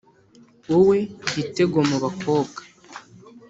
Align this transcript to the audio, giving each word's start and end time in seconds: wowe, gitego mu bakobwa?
wowe, 0.69 0.97
gitego 1.33 1.77
mu 1.89 1.97
bakobwa? 2.03 2.59